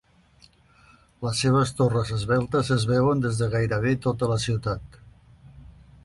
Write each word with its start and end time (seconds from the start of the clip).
Les 1.25 1.41
seves 1.43 1.73
torres 1.81 2.13
esveltes 2.15 2.71
es 2.75 2.85
veuen 2.91 3.21
des 3.25 3.41
de 3.41 3.49
gairebé 3.57 3.91
tota 4.07 4.31
la 4.31 4.39
ciutat. 4.45 4.99